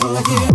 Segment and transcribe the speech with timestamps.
[0.00, 0.49] Sure.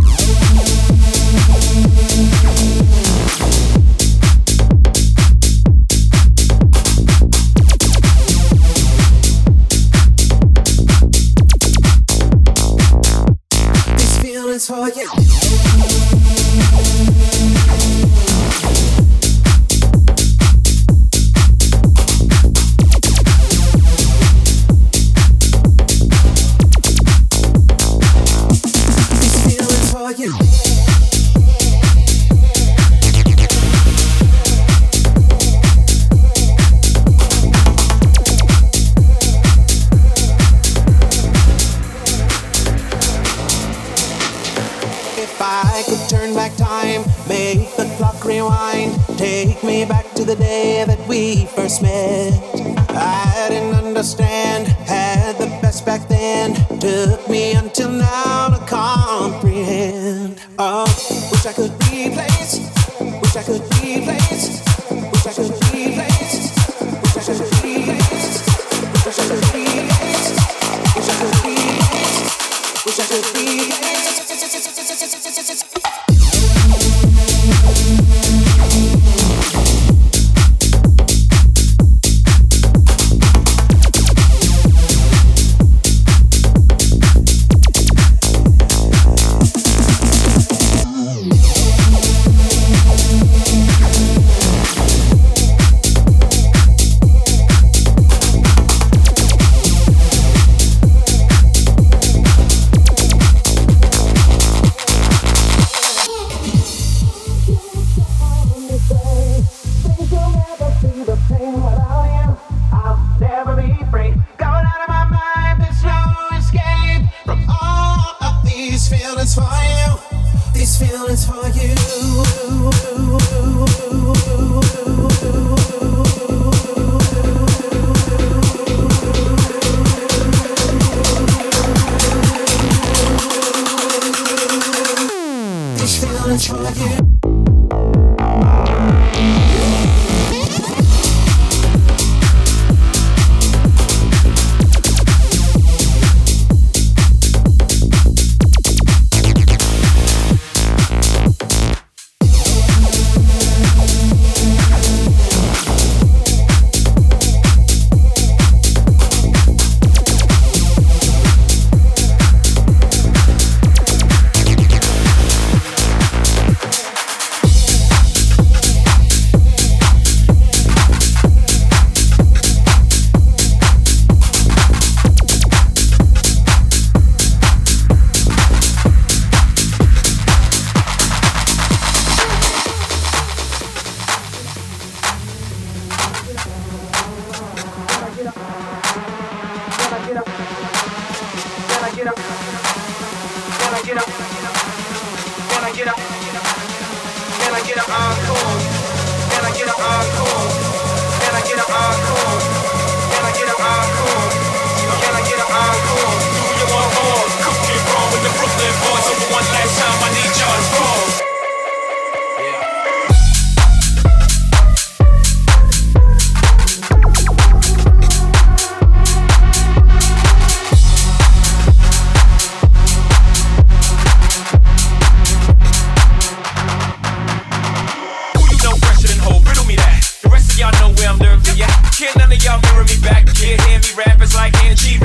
[234.76, 235.04] G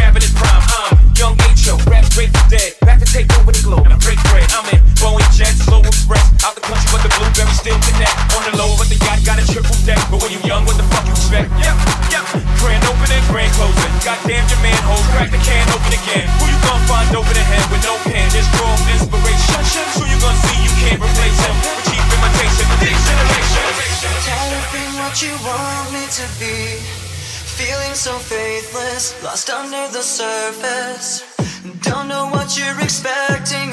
[29.31, 31.23] lost under the surface.
[31.83, 33.70] Don't know what you're expecting.